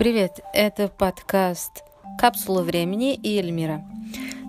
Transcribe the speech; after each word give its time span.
Привет, 0.00 0.40
это 0.54 0.88
подкаст 0.88 1.84
«Капсула 2.18 2.62
времени» 2.62 3.12
и 3.12 3.38
Эльмира. 3.38 3.84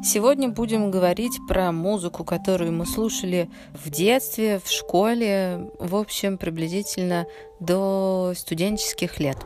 Сегодня 0.01 0.47
будем 0.47 0.91
говорить 0.91 1.37
про 1.45 1.73
музыку, 1.73 2.23
которую 2.23 2.71
мы 2.71 2.85
слушали 2.85 3.49
в 3.73 3.89
детстве, 3.89 4.61
в 4.63 4.71
школе, 4.71 5.69
в 5.77 5.97
общем, 5.97 6.37
приблизительно 6.37 7.25
до 7.59 8.31
студенческих 8.33 9.19
лет. 9.19 9.39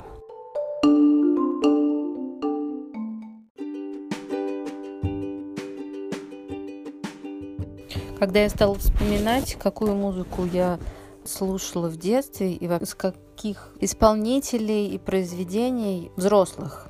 Когда 8.20 8.44
я 8.44 8.50
стала 8.50 8.76
вспоминать, 8.76 9.56
какую 9.56 9.96
музыку 9.96 10.46
я 10.46 10.78
слушала 11.26 11.90
в 11.90 11.98
детстве 11.98 12.54
и 12.54 12.66
из 12.66 12.96
каких 12.96 13.70
исполнителей 13.80 14.90
и 14.90 14.98
произведений 14.98 16.12
взрослых. 16.16 16.88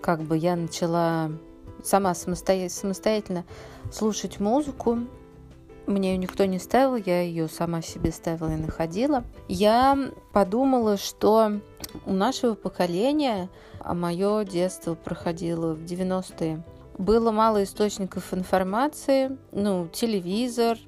Как 0.00 0.22
бы 0.22 0.36
я 0.36 0.56
начала 0.56 1.30
сама 1.82 2.14
самостоятельно 2.14 3.44
слушать 3.92 4.40
музыку. 4.40 4.98
Мне 5.86 6.12
ее 6.12 6.18
никто 6.18 6.44
не 6.44 6.58
ставил, 6.58 6.96
я 6.96 7.22
ее 7.22 7.48
сама 7.48 7.82
себе 7.82 8.12
ставила 8.12 8.52
и 8.52 8.56
находила. 8.56 9.24
Я 9.48 9.98
подумала, 10.32 10.96
что 10.96 11.60
у 12.06 12.12
нашего 12.12 12.54
поколения, 12.54 13.50
а 13.80 13.94
мое 13.94 14.44
детство 14.44 14.94
проходило 14.94 15.74
в 15.74 15.82
90-е, 15.82 16.62
было 16.98 17.32
мало 17.32 17.64
источников 17.64 18.32
информации, 18.32 19.36
ну, 19.50 19.88
телевизор, 19.88 20.78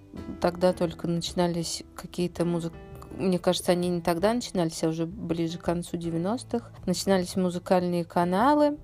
тогда 0.41 0.73
только 0.73 1.09
начинались 1.09 1.83
какие-то 1.95 2.45
музыки, 2.45 2.77
мне 3.17 3.39
кажется, 3.39 3.73
они 3.73 3.89
не 3.89 4.01
тогда 4.01 4.33
начинались, 4.35 4.83
а 4.83 4.89
уже 4.89 5.07
ближе 5.07 5.59
к 5.59 5.63
концу 5.63 5.97
90-х. 5.97 6.71
Начинались 6.87 7.37
музыкальные 7.37 8.05
каналы, 8.05 8.77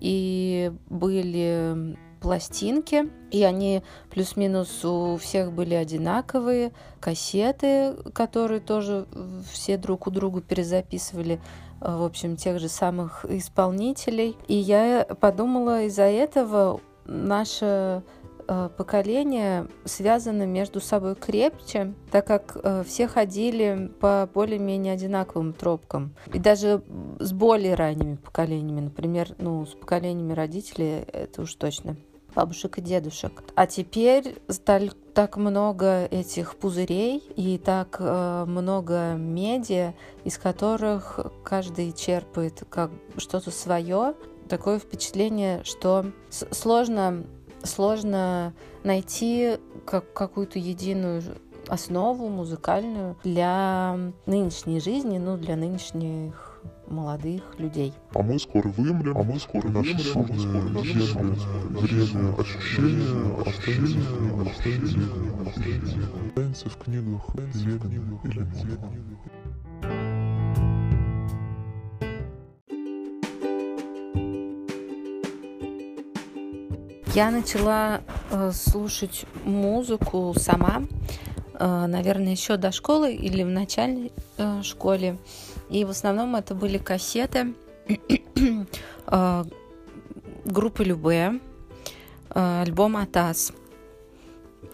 и 0.00 0.72
были 0.88 1.96
пластинки, 2.20 3.10
и 3.30 3.42
они 3.44 3.82
плюс-минус 4.10 4.84
у 4.84 5.16
всех 5.16 5.52
были 5.52 5.74
одинаковые, 5.74 6.72
кассеты, 7.00 7.94
которые 8.14 8.60
тоже 8.60 9.06
все 9.52 9.76
друг 9.76 10.06
у 10.06 10.10
друга 10.10 10.40
перезаписывали, 10.40 11.40
в 11.80 12.04
общем, 12.04 12.36
тех 12.36 12.58
же 12.58 12.68
самых 12.68 13.24
исполнителей. 13.26 14.36
И 14.48 14.54
я 14.54 15.06
подумала, 15.20 15.82
из-за 15.84 16.04
этого 16.04 16.80
наша 17.04 18.02
поколения 18.76 19.66
связаны 19.84 20.46
между 20.46 20.80
собой 20.80 21.14
крепче, 21.14 21.94
так 22.10 22.26
как 22.26 22.56
э, 22.62 22.84
все 22.86 23.08
ходили 23.08 23.90
по 24.00 24.28
более-менее 24.32 24.94
одинаковым 24.94 25.52
тропкам. 25.52 26.14
И 26.32 26.38
даже 26.38 26.82
с 27.18 27.32
более 27.32 27.74
ранними 27.74 28.16
поколениями, 28.16 28.80
например, 28.80 29.34
ну, 29.38 29.66
с 29.66 29.74
поколениями 29.74 30.32
родителей, 30.32 31.04
это 31.12 31.42
уж 31.42 31.54
точно 31.54 31.96
бабушек 32.36 32.78
и 32.78 32.82
дедушек. 32.82 33.42
А 33.54 33.66
теперь 33.66 34.36
стали 34.48 34.92
так 35.14 35.38
много 35.38 36.04
этих 36.04 36.56
пузырей 36.56 37.18
и 37.34 37.58
так 37.58 37.96
э, 37.98 38.44
много 38.46 39.14
медиа, 39.14 39.94
из 40.24 40.36
которых 40.36 41.18
каждый 41.42 41.92
черпает 41.92 42.62
как 42.68 42.90
что-то 43.16 43.50
свое. 43.50 44.14
Такое 44.48 44.78
впечатление, 44.78 45.64
что 45.64 46.12
сложно 46.28 47.24
сложно 47.66 48.54
найти 48.84 49.58
как, 49.84 50.12
какую-то 50.12 50.58
единую 50.58 51.22
основу 51.68 52.28
музыкальную 52.28 53.16
для 53.24 53.98
нынешней 54.26 54.80
жизни, 54.80 55.18
ну, 55.18 55.36
для 55.36 55.56
нынешних 55.56 56.62
молодых 56.88 57.42
людей. 57.58 57.92
А 58.14 58.22
мы 58.22 58.38
скоро 58.38 58.68
вымрем, 58.68 59.18
а 59.18 59.22
мы 59.22 59.38
скоро 59.40 59.68
наши 59.68 59.98
судные 59.98 60.38
земли, 60.38 61.36
время 61.70 62.34
ощущения, 62.38 63.42
ощущения, 63.44 64.52
ощущения, 64.52 65.08
останется 66.28 66.68
в 66.68 66.76
книгах 66.76 67.22
Левина 67.34 68.20
или 68.24 68.40
Мона. 68.40 68.92
Я 77.16 77.30
начала 77.30 78.02
э, 78.30 78.52
слушать 78.52 79.24
музыку 79.42 80.34
сама, 80.36 80.82
э, 81.54 81.86
наверное, 81.86 82.32
еще 82.32 82.58
до 82.58 82.72
школы 82.72 83.14
или 83.14 83.42
в 83.42 83.46
начальной 83.46 84.12
э, 84.36 84.60
школе. 84.62 85.16
И 85.70 85.86
в 85.86 85.88
основном 85.88 86.36
это 86.36 86.54
были 86.54 86.76
кассеты 86.76 87.54
группы 90.44 90.84
Любе, 90.84 91.40
альбом 92.28 92.98
Атас. 92.98 93.54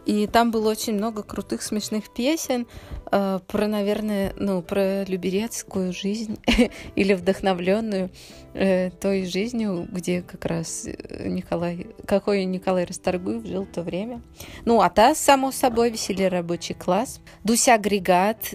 И 0.04 0.26
там 0.26 0.50
было 0.50 0.70
очень 0.70 0.94
много 0.94 1.22
крутых 1.22 1.62
смешных 1.62 2.12
песен 2.12 2.66
э, 3.10 3.40
про, 3.46 3.66
наверное, 3.68 4.32
ну, 4.36 4.62
про 4.62 5.04
люберецкую 5.04 5.92
жизнь 5.92 6.38
или 6.96 7.14
вдохновленную 7.14 8.10
э, 8.54 8.90
той 8.90 9.24
жизнью, 9.26 9.86
где 9.90 10.22
как 10.22 10.44
раз 10.44 10.86
э, 10.86 11.28
Николай, 11.28 11.86
какой 12.06 12.44
Николай 12.44 12.84
Расторгуев 12.84 13.46
жил 13.46 13.62
в 13.64 13.72
то 13.72 13.82
время. 13.82 14.22
Ну, 14.64 14.80
а 14.80 14.90
та, 14.90 15.14
само 15.14 15.52
собой, 15.52 15.90
веселье 15.90 16.28
рабочий 16.28 16.74
класс, 16.74 17.20
Дуся 17.44 17.74
агрегат, 17.74 18.54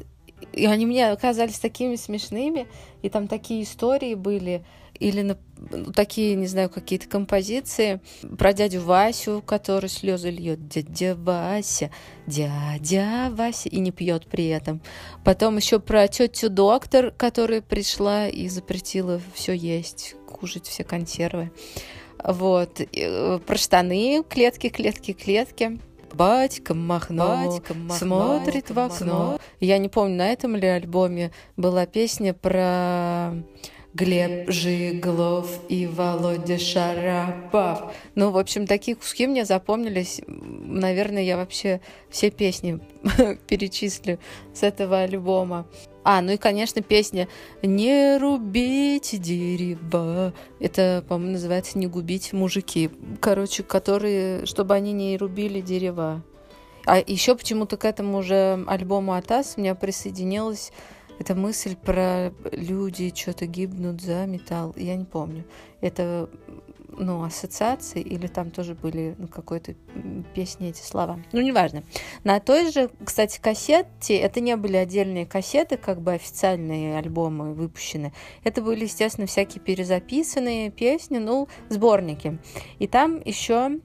и 0.54 0.66
они 0.66 0.86
мне 0.86 1.10
оказались 1.10 1.60
такими 1.60 1.96
смешными, 1.96 2.68
и 3.02 3.10
там 3.10 3.28
такие 3.28 3.64
истории 3.64 4.16
были, 4.16 4.66
или 5.00 5.22
на, 5.22 5.38
ну, 5.72 5.92
такие, 5.92 6.36
не 6.36 6.48
знаю, 6.48 6.70
какие-то 6.70 7.08
композиции 7.08 8.02
про 8.38 8.54
дядю 8.54 8.82
Васю, 8.82 9.44
который 9.46 9.90
слезы 9.90 10.30
льет. 10.30 10.68
Дядя 10.68 11.16
Вася, 11.16 11.92
дядя 12.26 13.30
Вася, 13.32 13.70
и 13.70 13.80
не 13.80 13.92
пьет 13.92 14.28
при 14.28 14.48
этом. 14.48 14.82
Потом 15.24 15.58
еще 15.58 15.80
про 15.80 16.08
тетю 16.08 16.50
доктор, 16.50 17.12
которая 17.12 17.62
пришла 17.62 18.28
и 18.28 18.48
запретила 18.50 19.22
все 19.34 19.54
есть, 19.54 20.16
кушать 20.28 20.68
все 20.68 20.84
консервы. 20.84 21.52
Вот. 22.24 22.82
Э, 22.82 23.40
про 23.46 23.58
штаны, 23.58 24.24
клетки, 24.28 24.70
клетки, 24.70 25.14
клетки. 25.14 25.80
Батька 26.14 26.74
Махно, 26.74 27.46
Батька 27.46 27.74
Махно 27.74 27.96
смотрит 27.96 28.72
в 28.72 28.80
окно. 28.80 29.40
Я 29.60 29.78
не 29.78 29.90
помню, 29.90 30.16
на 30.18 30.30
этом 30.30 30.56
ли 30.56 30.68
альбоме 30.68 31.32
была 31.58 31.86
песня 31.86 32.34
про 32.34 33.34
Глеб 33.94 34.50
Жиглов 34.52 35.60
и 35.70 35.88
Володя 35.88 36.58
Шарапов. 36.60 37.94
Ну, 38.16 38.32
в 38.32 38.38
общем, 38.38 38.68
такие 38.68 38.96
куски 38.96 39.28
мне 39.28 39.46
запомнились. 39.46 40.22
Наверное, 40.28 41.24
я 41.24 41.38
вообще 41.38 41.82
все 42.10 42.30
песни 42.30 42.80
перечислю 43.48 44.20
с 44.54 44.64
этого 44.64 45.00
альбома. 45.00 45.66
А, 46.04 46.22
ну 46.22 46.32
и, 46.32 46.38
конечно, 46.38 46.82
песня 46.82 47.28
«Не 47.62 48.18
рубите 48.18 49.18
дерева». 49.18 50.34
Это, 50.60 51.04
по-моему, 51.08 51.34
называется 51.34 51.78
«Не 51.78 51.88
губить 51.88 52.32
мужики». 52.32 52.90
Короче, 53.20 53.64
которые, 53.64 54.46
чтобы 54.46 54.74
они 54.76 54.94
не 54.94 55.18
рубили 55.18 55.60
дерева. 55.60 56.24
А 56.86 57.00
еще 57.06 57.36
почему-то 57.36 57.76
к 57.76 57.84
этому 57.84 58.24
же 58.24 58.64
альбому 58.68 59.16
Атас 59.16 59.56
у 59.58 59.60
меня 59.60 59.76
присоединилась 59.76 60.72
эта 61.20 61.36
мысль 61.36 61.76
про 61.76 62.32
люди 62.52 63.14
что-то 63.16 63.46
гибнут 63.46 64.02
за 64.02 64.26
металл, 64.26 64.74
я 64.78 64.96
не 64.96 65.06
помню. 65.06 65.46
Это 65.82 66.30
ну, 66.98 67.24
ассоциации, 67.24 68.02
или 68.02 68.28
там 68.28 68.52
тоже 68.52 68.74
были 68.74 69.16
ну, 69.18 69.28
какой-то 69.28 69.76
песни 70.34 70.70
эти 70.70 70.82
слова. 70.82 71.20
Ну, 71.32 71.42
неважно. 71.42 71.84
На 72.24 72.40
той 72.40 72.72
же, 72.72 72.90
кстати, 73.04 73.40
кассете, 73.40 74.18
это 74.18 74.40
не 74.40 74.56
были 74.56 74.78
отдельные 74.78 75.26
кассеты, 75.26 75.78
как 75.78 76.02
бы 76.02 76.14
официальные 76.14 76.98
альбомы 76.98 77.54
выпущены. 77.54 78.14
Это 78.44 78.62
были, 78.62 78.84
естественно, 78.86 79.28
всякие 79.28 79.62
перезаписанные 79.62 80.72
песни, 80.72 81.18
ну, 81.18 81.48
сборники. 81.70 82.40
И 82.80 82.88
там 82.88 83.22
еще 83.24 83.80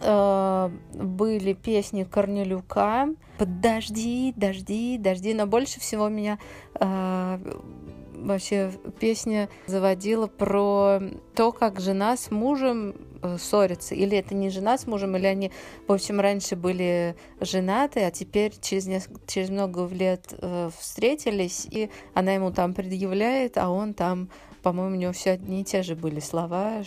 э, 0.00 0.70
были 0.94 1.52
песни 1.52 2.04
Корнелюка, 2.04 3.08
«Подожди, 3.38 4.34
дожди, 4.36 4.98
дожди», 4.98 5.32
но 5.34 5.46
больше 5.46 5.78
всего 5.80 6.08
меня 6.08 6.38
э, 6.74 7.38
вообще 8.18 8.72
песня 8.98 9.48
заводила 9.66 10.26
про 10.26 11.00
то, 11.34 11.52
как 11.52 11.80
жена 11.80 12.16
с 12.16 12.30
мужем 12.30 12.96
э, 13.22 13.36
ссорится. 13.38 13.94
Или 13.94 14.18
это 14.18 14.34
не 14.34 14.50
жена 14.50 14.76
с 14.76 14.86
мужем, 14.86 15.16
или 15.16 15.26
они, 15.26 15.52
в 15.86 15.92
общем, 15.92 16.20
раньше 16.20 16.56
были 16.56 17.16
женаты, 17.40 18.00
а 18.00 18.10
теперь 18.10 18.52
через, 18.60 18.86
несколько, 18.86 19.20
через 19.26 19.50
много 19.50 19.86
лет 19.86 20.34
э, 20.40 20.70
встретились, 20.76 21.66
и 21.70 21.90
она 22.14 22.32
ему 22.32 22.52
там 22.52 22.74
предъявляет, 22.74 23.56
а 23.56 23.70
он 23.70 23.94
там, 23.94 24.30
по-моему, 24.62 24.96
у 24.96 24.98
него 24.98 25.12
все 25.12 25.32
одни 25.32 25.62
и 25.62 25.64
те 25.64 25.82
же 25.82 25.94
были 25.94 26.20
слова, 26.20 26.82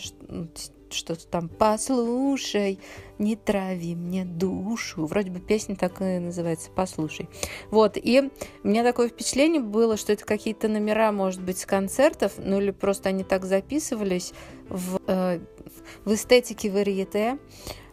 что-то 0.92 1.26
там 1.26 1.48
«Послушай, 1.48 2.78
не 3.18 3.36
трави 3.36 3.94
мне 3.94 4.24
душу». 4.24 5.06
Вроде 5.06 5.30
бы 5.30 5.40
песня 5.40 5.76
так 5.76 6.00
и 6.00 6.18
называется 6.18 6.70
«Послушай». 6.74 7.28
Вот, 7.70 7.96
и 7.96 8.30
у 8.62 8.68
меня 8.68 8.82
такое 8.82 9.08
впечатление 9.08 9.60
было, 9.60 9.96
что 9.96 10.12
это 10.12 10.24
какие-то 10.24 10.68
номера, 10.68 11.12
может 11.12 11.42
быть, 11.42 11.58
с 11.58 11.66
концертов, 11.66 12.32
ну 12.38 12.60
или 12.60 12.70
просто 12.70 13.08
они 13.08 13.24
так 13.24 13.44
записывались 13.44 14.32
в, 14.68 15.00
э, 15.06 15.40
в 16.04 16.14
эстетике 16.14 16.70
варьете. 16.70 17.38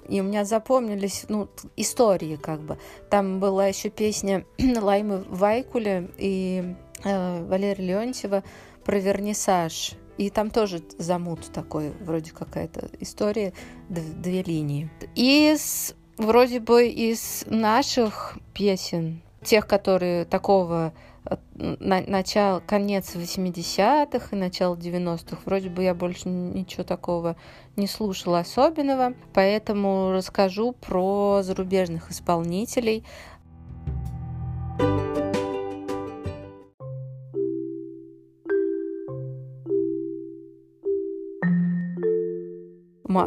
И 0.07 0.21
у 0.21 0.23
меня 0.23 0.43
запомнились 0.43 1.25
ну, 1.29 1.47
истории 1.75 2.35
как 2.35 2.61
бы. 2.61 2.79
Там 3.09 3.39
была 3.39 3.67
еще 3.67 3.89
песня 3.89 4.45
Лаймы 4.57 5.23
Вайкуля 5.29 6.09
и 6.17 6.75
э, 7.03 7.43
Валерия 7.45 7.85
Леонтьева 7.85 8.43
про 8.83 8.99
вернисаж. 8.99 9.93
И 10.19 10.29
там 10.29 10.49
тоже 10.49 10.81
замут 10.97 11.49
такой, 11.53 11.93
вроде 12.01 12.31
какая-то 12.31 12.89
история, 12.99 13.53
две 13.87 14.43
линии. 14.43 14.89
Из, 15.15 15.95
вроде 16.17 16.59
бы, 16.59 16.89
из 16.89 17.45
наших 17.47 18.37
песен, 18.53 19.21
тех, 19.41 19.65
которые 19.65 20.25
такого 20.25 20.91
э, 21.23 21.37
на, 21.55 22.01
начало, 22.01 22.59
конец 22.59 23.15
80-х 23.15 24.35
и 24.35 24.35
начало 24.35 24.75
90-х. 24.75 25.37
Вроде 25.45 25.69
бы 25.69 25.83
я 25.83 25.93
больше 25.93 26.27
ничего 26.27 26.83
такого 26.83 27.37
не 27.77 27.87
слушала 27.87 28.39
особенного, 28.39 29.13
поэтому 29.33 30.11
расскажу 30.11 30.73
про 30.73 31.39
зарубежных 31.43 32.11
исполнителей. 32.11 33.05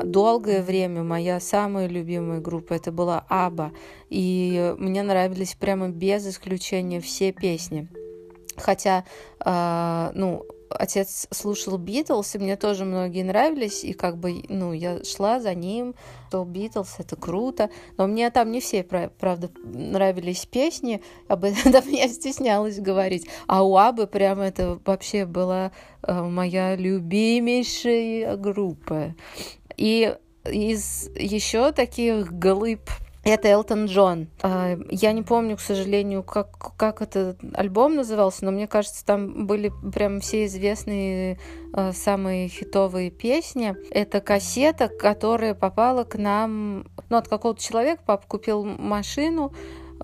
Долгое 0.03 0.63
время 0.63 1.03
моя 1.03 1.41
самая 1.41 1.87
любимая 1.87 2.41
группа 2.41 2.75
это 2.75 2.93
была 2.93 3.25
Аба, 3.29 3.73
и 4.09 4.75
мне 4.79 5.03
нравились 5.03 5.55
прямо 5.55 5.89
без 5.89 6.27
исключения 6.27 7.01
все 7.01 7.33
песни. 7.33 7.89
Хотя, 8.57 9.05
э, 9.45 10.11
ну, 10.15 10.45
отец 10.79 11.27
слушал 11.31 11.79
Битлз, 11.79 12.35
и 12.35 12.39
мне 12.39 12.57
тоже 12.57 12.85
многие 12.85 13.23
нравились, 13.23 13.85
и 13.85 13.93
как 13.93 14.17
бы, 14.17 14.43
ну, 14.49 14.73
я 14.73 15.03
шла 15.05 15.41
за 15.41 15.55
ним, 15.55 15.95
то 16.31 16.45
Битлз, 16.45 16.97
это 16.99 17.17
круто, 17.17 17.71
но 17.97 18.07
мне 18.07 18.31
там 18.31 18.51
не 18.51 18.61
все, 18.61 18.83
правда, 18.83 19.51
нравились 19.65 20.47
песни, 20.47 21.03
об 21.29 21.45
этом 21.65 21.89
я 21.89 22.09
стеснялась 22.09 22.79
говорить, 22.79 23.27
а 23.47 23.63
у 23.63 23.77
Абы 23.77 24.07
прям 24.07 24.41
это 24.41 24.79
вообще 24.85 25.27
была 25.27 25.73
э, 26.03 26.23
моя 26.23 26.77
любимейшая 26.77 28.37
группа. 28.37 29.15
И 29.77 30.15
из 30.45 31.09
еще 31.17 31.73
таких 31.73 32.33
глыб 32.33 32.81
это 33.25 33.49
Элтон 33.49 33.87
Джон. 33.87 34.29
А, 34.43 34.77
я 34.91 35.13
не 35.13 35.23
помню, 35.23 35.57
к 35.57 35.61
сожалению, 35.61 36.23
как, 36.23 36.77
как 36.77 37.03
этот 37.03 37.39
альбом 37.55 37.95
назывался, 37.95 38.45
но 38.45 38.51
мне 38.51 38.67
кажется, 38.67 39.05
там 39.05 39.47
были 39.47 39.73
прям 39.93 40.21
все 40.21 40.47
известные 40.47 41.39
а, 41.73 41.93
самые 41.93 42.49
хитовые 42.49 43.11
песни. 43.11 43.77
Это 43.91 44.21
кассета, 44.21 44.89
которая 44.89 45.55
попала 45.55 46.05
к 46.05 46.17
нам... 46.17 46.87
Ну, 47.09 47.17
от 47.17 47.29
какого-то 47.29 47.63
человека 47.63 48.03
папа 48.05 48.27
купил 48.27 48.65
машину, 48.65 49.53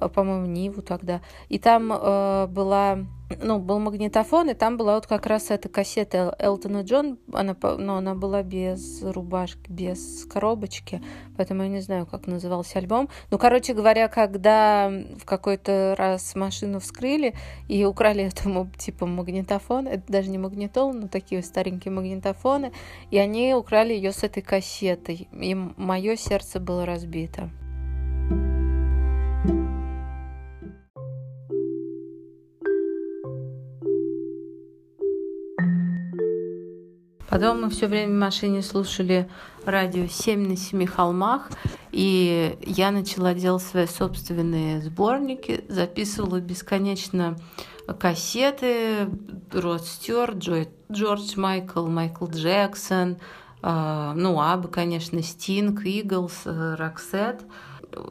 по-моему, 0.06 0.46
Ниву 0.46 0.82
тогда. 0.82 1.20
И 1.48 1.58
там 1.58 1.92
э, 1.92 2.46
была 2.46 2.98
ну, 3.42 3.58
был 3.58 3.78
магнитофон, 3.78 4.50
и 4.50 4.54
там 4.54 4.76
была 4.76 4.94
вот 4.94 5.06
как 5.06 5.26
раз 5.26 5.50
эта 5.50 5.68
кассета 5.68 6.34
Элтона 6.38 6.82
Джон, 6.82 7.18
она, 7.32 7.56
но 7.78 7.96
она 7.96 8.14
была 8.14 8.42
без 8.42 9.02
рубашки, 9.02 9.70
без 9.70 10.24
коробочки, 10.24 11.02
поэтому 11.36 11.62
я 11.62 11.68
не 11.68 11.80
знаю, 11.80 12.06
как 12.06 12.26
назывался 12.26 12.78
альбом. 12.78 13.08
Ну, 13.30 13.38
короче 13.38 13.74
говоря, 13.74 14.08
когда 14.08 14.90
в 15.18 15.24
какой-то 15.24 15.94
раз 15.98 16.34
машину 16.34 16.80
вскрыли 16.80 17.34
и 17.68 17.84
украли 17.84 18.24
этому 18.24 18.70
типа 18.78 19.06
магнитофон, 19.06 19.88
это 19.88 20.04
даже 20.10 20.30
не 20.30 20.38
магнитол, 20.38 20.92
но 20.94 21.08
такие 21.08 21.42
старенькие 21.42 21.92
магнитофоны, 21.92 22.72
и 23.10 23.18
они 23.18 23.54
украли 23.54 23.92
ее 23.92 24.12
с 24.12 24.22
этой 24.22 24.42
кассетой, 24.42 25.28
и 25.32 25.54
мое 25.54 26.16
сердце 26.16 26.60
было 26.60 26.86
разбито. 26.86 27.50
Потом 37.28 37.60
мы 37.62 37.70
все 37.70 37.86
время 37.88 38.14
в 38.14 38.20
машине 38.20 38.62
слушали 38.62 39.28
радио 39.66 40.06
«Семь 40.06 40.48
на 40.48 40.56
семи 40.56 40.86
холмах», 40.86 41.50
и 41.92 42.56
я 42.64 42.90
начала 42.90 43.34
делать 43.34 43.62
свои 43.62 43.86
собственные 43.86 44.80
сборники, 44.80 45.64
записывала 45.68 46.40
бесконечно 46.40 47.36
кассеты, 48.00 49.10
Род 49.52 49.84
Стюарт, 49.84 50.36
Джордж 50.90 51.36
Майкл, 51.36 51.86
Майкл 51.86 52.26
Джексон, 52.26 53.18
э, 53.62 54.12
ну, 54.14 54.40
Аба, 54.40 54.68
конечно, 54.68 55.22
Стинг, 55.22 55.84
Иглс, 55.84 56.42
Роксет. 56.44 57.42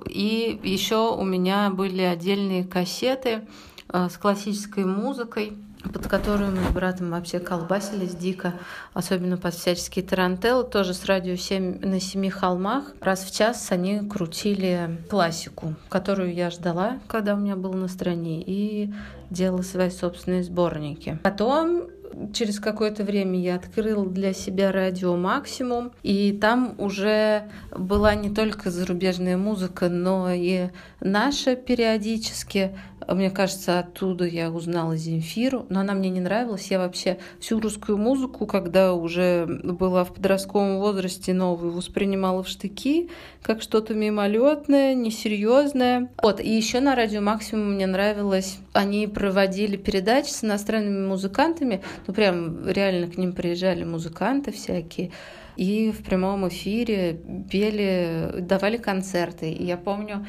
И 0.07 0.59
еще 0.63 1.11
у 1.15 1.23
меня 1.23 1.69
были 1.71 2.01
отдельные 2.01 2.63
кассеты 2.63 3.47
э, 3.89 4.09
с 4.09 4.17
классической 4.17 4.85
музыкой– 4.85 5.57
под 5.83 6.07
которую 6.07 6.51
мы 6.51 6.63
с 6.63 6.73
братом 6.73 7.11
вообще 7.11 7.39
колбасились 7.39 8.15
дико, 8.15 8.53
особенно 8.93 9.37
под 9.37 9.53
всяческие 9.53 10.05
тарантеллы, 10.05 10.63
тоже 10.63 10.93
с 10.93 11.05
радио 11.05 11.35
7 11.35 11.79
на 11.85 11.99
семи 11.99 12.29
холмах. 12.29 12.93
Раз 13.01 13.23
в 13.23 13.35
час 13.35 13.71
они 13.71 13.99
крутили 13.99 14.99
классику, 15.09 15.75
которую 15.89 16.33
я 16.33 16.49
ждала, 16.49 16.99
когда 17.07 17.35
у 17.35 17.37
меня 17.37 17.55
было 17.55 17.75
настроение, 17.75 18.43
и 18.45 18.93
делала 19.29 19.61
свои 19.61 19.89
собственные 19.89 20.43
сборники. 20.43 21.19
Потом 21.23 21.89
через 22.33 22.59
какое-то 22.59 23.03
время 23.03 23.39
я 23.39 23.55
открыла 23.55 24.05
для 24.05 24.33
себя 24.33 24.71
радио 24.71 25.15
«Максимум», 25.15 25.91
и 26.03 26.31
там 26.31 26.75
уже 26.77 27.43
была 27.71 28.15
не 28.15 28.33
только 28.33 28.71
зарубежная 28.71 29.37
музыка, 29.37 29.89
но 29.89 30.31
и 30.31 30.69
наша 30.99 31.55
периодически. 31.55 32.77
Мне 33.07 33.31
кажется, 33.31 33.79
оттуда 33.79 34.25
я 34.25 34.51
узнала 34.51 34.97
Земфиру, 34.97 35.65
но 35.69 35.79
она 35.79 35.93
мне 35.93 36.09
не 36.09 36.19
нравилась. 36.19 36.69
Я 36.69 36.79
вообще 36.79 37.17
всю 37.39 37.59
русскую 37.59 37.97
музыку, 37.97 38.45
когда 38.45 38.93
уже 38.93 39.45
была 39.45 40.03
в 40.03 40.13
подростковом 40.13 40.79
возрасте 40.79 41.33
новую, 41.33 41.71
воспринимала 41.71 42.43
в 42.43 42.47
штыки, 42.47 43.09
как 43.41 43.61
что-то 43.61 43.93
мимолетное, 43.93 44.93
несерьезное. 44.93 46.09
Вот, 46.21 46.41
и 46.41 46.49
еще 46.49 46.79
на 46.79 46.95
радио 46.95 47.21
Максимум 47.21 47.73
мне 47.75 47.87
нравилось, 47.87 48.57
они 48.73 49.07
проводили 49.07 49.77
передачи 49.77 50.29
с 50.29 50.43
иностранными 50.43 51.07
музыкантами, 51.07 51.81
ну 52.07 52.13
прям 52.13 52.67
реально 52.67 53.07
к 53.07 53.17
ним 53.17 53.33
приезжали 53.33 53.83
музыканты 53.83 54.51
всякие, 54.51 55.11
и 55.57 55.91
в 55.91 56.03
прямом 56.03 56.47
эфире 56.47 57.19
пели, 57.49 58.41
давали 58.41 58.77
концерты. 58.77 59.51
И 59.51 59.65
я 59.65 59.75
помню, 59.75 60.25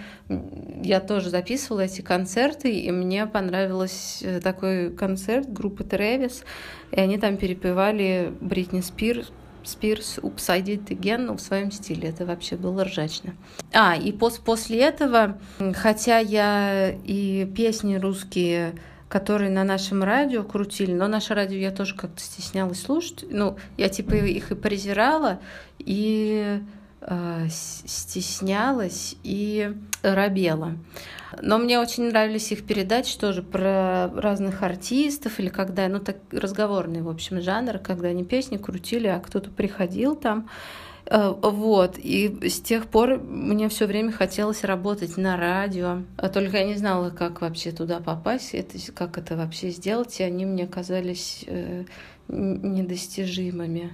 я 0.83 1.01
тоже 1.01 1.29
записывала 1.29 1.83
эти 1.83 2.01
концерты, 2.01 2.73
и 2.73 2.91
мне 2.91 3.27
понравился 3.27 4.27
э, 4.27 4.41
такой 4.41 4.91
концерт 4.91 5.53
группы 5.53 5.85
Трэвис, 5.85 6.45
и 6.93 7.01
они 7.01 7.19
там 7.19 7.37
перепевали 7.37 8.33
Бритни 8.41 8.81
Спирс, 8.81 9.31
Спирс 9.65 10.19
It 10.19 10.87
Again 10.89 11.19
ну, 11.19 11.37
в 11.37 11.41
своем 11.41 11.71
стиле. 11.71 12.09
Это 12.09 12.25
вообще 12.25 12.57
было 12.57 12.85
ржачно. 12.85 13.35
А, 13.75 13.97
и 13.97 14.13
пос 14.13 14.39
после 14.39 14.81
этого, 14.81 15.39
хотя 15.75 16.19
я 16.19 16.91
и 17.05 17.47
песни 17.55 17.97
русские 17.97 18.75
которые 19.09 19.51
на 19.51 19.65
нашем 19.65 20.03
радио 20.03 20.43
крутили, 20.43 20.93
но 20.93 21.09
наше 21.09 21.35
радио 21.35 21.57
я 21.59 21.71
тоже 21.71 21.95
как-то 21.95 22.21
стеснялась 22.21 22.83
слушать. 22.83 23.25
Ну, 23.31 23.57
я 23.77 23.89
типа 23.89 24.15
их 24.15 24.51
и 24.51 24.55
презирала, 24.55 25.41
и 25.79 26.61
э, 27.01 27.47
стеснялась, 27.49 29.17
и 29.23 29.75
робела. 30.03 30.75
Но 31.41 31.59
мне 31.59 31.79
очень 31.79 32.09
нравились 32.09 32.53
их 32.53 32.67
передачи 32.67 33.19
тоже 33.19 33.43
про 33.43 34.09
разных 34.15 34.63
артистов, 34.63 35.41
или 35.41 35.49
когда, 35.49 35.89
ну, 35.89 36.01
так 36.01 36.17
разговорный, 36.31 37.03
в 37.03 37.09
общем, 37.09 37.41
жанр, 37.41 37.79
когда 37.79 38.09
они 38.09 38.25
песни 38.25 38.57
крутили, 38.57 39.07
а 39.07 39.21
кто-то 39.21 39.51
приходил 39.51 40.17
там, 40.17 40.49
вот, 41.11 41.99
и 41.99 42.49
с 42.49 42.61
тех 42.61 42.87
пор 42.87 43.19
мне 43.19 43.69
все 43.69 43.87
время 43.87 44.13
хотелось 44.13 44.65
работать 44.65 45.17
на 45.17 45.37
радио, 45.37 46.03
а 46.17 46.29
только 46.29 46.59
я 46.59 46.65
не 46.65 46.75
знала, 46.75 47.11
как 47.11 47.41
вообще 47.41 47.73
туда 47.73 48.01
попасть, 48.01 48.55
это, 48.55 48.77
как 48.93 49.17
это 49.17 49.37
вообще 49.37 49.71
сделать, 49.71 50.21
и 50.21 50.23
они 50.23 50.45
мне 50.45 50.67
казались 50.67 51.45
э, 51.47 51.85
недостижимыми. 52.29 53.93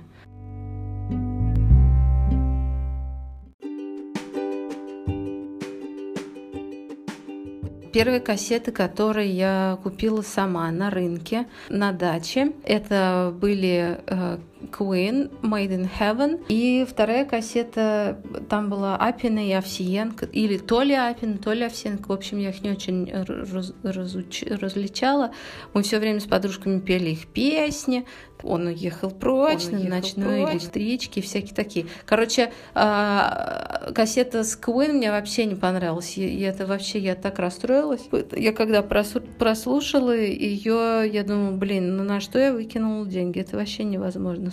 Первые 7.93 8.19
кассеты, 8.19 8.73
которые 8.73 9.31
я 9.31 9.79
купила 9.85 10.23
сама 10.23 10.69
на 10.73 10.91
рынке, 10.91 11.47
на 11.69 11.93
даче, 11.93 12.51
это 12.65 13.33
были 13.41 14.01
э, 14.05 14.39
Queen 14.71 15.31
Made 15.43 15.71
in 15.71 15.91
Heaven. 15.99 16.45
И 16.49 16.87
вторая 16.89 17.25
кассета, 17.25 18.21
там 18.49 18.71
была 18.71 18.97
Апина 18.97 19.47
и 19.47 19.53
Овсиенко, 19.53 20.27
или 20.27 20.59
то 20.59 20.83
ли 20.83 20.95
Апина, 20.95 21.39
то 21.39 21.53
ли 21.53 21.65
Овсиенко. 21.65 22.09
В 22.09 22.13
общем, 22.13 22.39
я 22.39 22.51
их 22.51 22.63
не 22.63 22.71
очень 22.71 23.11
раз, 23.13 23.73
разуч, 23.83 24.43
различала. 24.45 25.33
Мы 25.73 25.83
все 25.83 25.99
время 25.99 26.21
с 26.21 26.25
подружками 26.25 26.81
пели 26.81 27.11
их 27.11 27.27
песни. 27.27 28.07
Он 28.45 28.67
уехал 28.67 29.11
прочь, 29.11 29.67
Он 29.67 29.75
уехал 29.75 29.89
на 29.89 29.97
ночной 29.97 30.43
прочь. 30.43 30.63
электричке, 30.63 31.21
всякие 31.23 31.55
такие. 31.55 31.87
Короче, 32.05 32.53
а, 32.75 33.91
кассета 33.95 34.45
с 34.45 34.59
Queen 34.59 34.93
мне 34.93 35.11
вообще 35.11 35.47
не 35.47 35.55
понравилась. 35.55 36.17
И 36.19 36.41
это 36.41 36.67
вообще, 36.67 36.99
я 36.99 37.15
так 37.15 37.39
расстроилась. 37.39 38.09
Я 38.33 38.53
когда 38.53 38.83
прослушала 38.83 40.15
ее, 40.15 41.11
я 41.11 41.25
думаю, 41.25 41.57
блин, 41.57 41.97
ну 41.97 42.05
на 42.05 42.21
что 42.21 42.39
я 42.39 42.53
выкинула 42.53 43.07
деньги? 43.07 43.41
Это 43.41 43.57
вообще 43.57 43.85
невозможно 43.85 44.51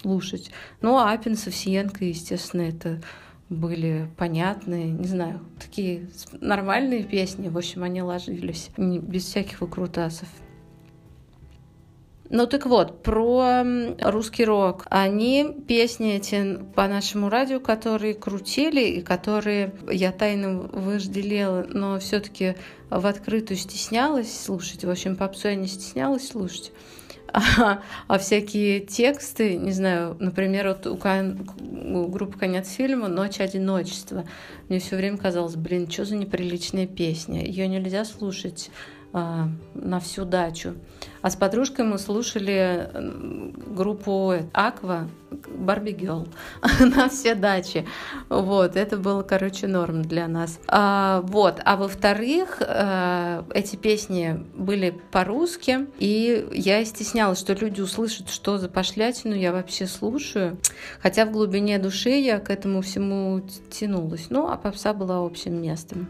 слушать. 0.00 0.50
Ну, 0.80 0.96
а 0.96 1.12
Апин, 1.12 1.36
Совсиенко, 1.36 2.04
естественно, 2.04 2.62
это 2.62 3.00
были 3.48 4.10
понятные, 4.16 4.90
не 4.90 5.06
знаю, 5.06 5.40
такие 5.58 6.08
нормальные 6.40 7.04
песни. 7.04 7.48
В 7.48 7.56
общем, 7.56 7.82
они 7.82 8.02
ложились 8.02 8.70
без 8.76 9.24
всяких 9.24 9.60
выкрутасов. 9.60 10.28
Ну 12.30 12.46
так 12.46 12.66
вот, 12.66 13.02
про 13.02 13.64
русский 14.02 14.44
рок. 14.44 14.86
Они 14.90 15.56
песни 15.66 16.16
эти 16.16 16.58
по 16.74 16.86
нашему 16.86 17.30
радио, 17.30 17.58
которые 17.58 18.14
крутили 18.14 18.82
и 18.82 19.00
которые 19.00 19.72
я 19.90 20.12
тайно 20.12 20.68
вожделела, 20.72 21.66
но 21.70 21.98
все-таки 21.98 22.56
в 22.90 23.06
открытую 23.06 23.56
стеснялась 23.56 24.40
слушать. 24.40 24.84
В 24.84 24.90
общем, 24.90 25.16
попсу 25.16 25.48
я 25.48 25.54
не 25.54 25.68
стеснялась 25.68 26.28
слушать. 26.28 26.72
А, 27.30 27.82
а 28.08 28.18
всякие 28.18 28.80
тексты, 28.80 29.56
не 29.56 29.72
знаю, 29.72 30.16
например, 30.18 30.68
вот 30.68 30.86
у, 30.86 30.94
у 30.94 32.08
группы 32.08 32.38
«Конец 32.38 32.70
фильма» 32.70 33.08
«Ночь 33.08 33.40
одиночества». 33.40 34.24
Мне 34.68 34.78
все 34.78 34.96
время 34.96 35.18
казалось, 35.18 35.56
блин, 35.56 35.90
что 35.90 36.06
за 36.06 36.16
неприличная 36.16 36.86
песня. 36.86 37.44
Ее 37.44 37.68
нельзя 37.68 38.04
слушать 38.04 38.70
на 39.12 40.00
всю 40.00 40.24
дачу. 40.24 40.74
А 41.22 41.30
с 41.30 41.36
подружкой 41.36 41.84
мы 41.84 41.98
слушали 41.98 42.90
группу 43.74 44.34
Аква 44.52 45.08
Барби 45.30 45.90
Гелл 45.92 46.28
на 46.80 47.08
все 47.08 47.34
дачи. 47.34 47.86
Вот, 48.28 48.76
это 48.76 48.96
было, 48.96 49.22
короче, 49.22 49.66
норм 49.66 50.02
для 50.02 50.28
нас. 50.28 50.58
А, 50.68 51.22
вот, 51.24 51.60
а 51.64 51.76
во-вторых, 51.76 52.60
а, 52.60 53.44
эти 53.52 53.76
песни 53.76 54.44
были 54.54 54.94
по-русски, 55.10 55.86
и 55.98 56.46
я 56.52 56.84
стеснялась, 56.84 57.38
что 57.38 57.54
люди 57.54 57.80
услышат, 57.80 58.30
что 58.30 58.58
за 58.58 58.68
пошлятину 58.68 59.34
я 59.34 59.52
вообще 59.52 59.86
слушаю. 59.86 60.58
Хотя 61.00 61.24
в 61.26 61.32
глубине 61.32 61.78
души 61.78 62.10
я 62.10 62.38
к 62.38 62.50
этому 62.50 62.82
всему 62.82 63.42
тянулась. 63.70 64.26
Ну, 64.30 64.48
а 64.48 64.56
попса 64.56 64.92
была 64.92 65.24
общим 65.24 65.60
местом. 65.60 66.08